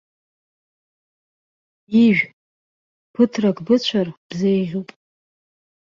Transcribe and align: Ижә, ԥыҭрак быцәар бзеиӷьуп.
Ижә, 2.03 2.23
ԥыҭрак 3.13 3.57
быцәар 3.65 4.07
бзеиӷьуп. 4.27 4.89